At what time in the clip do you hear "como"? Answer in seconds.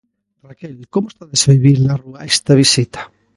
0.93-1.07